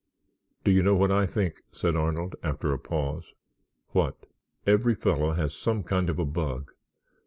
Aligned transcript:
"Do 0.63 0.71
you 0.71 0.81
know 0.81 0.95
what 0.95 1.11
I 1.11 1.27
think?" 1.27 1.61
said 1.71 1.95
Arnold, 1.95 2.35
after 2.41 2.73
a 2.73 2.79
pause. 2.79 3.33
"What?" 3.89 4.25
"Every 4.65 4.95
fellow 4.95 5.33
has 5.33 5.53
some 5.53 5.83
kind 5.83 6.09
of 6.09 6.17
a 6.17 6.25
bug. 6.25 6.71